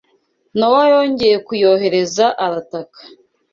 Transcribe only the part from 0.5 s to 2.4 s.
Nowa yongeye kuyohereza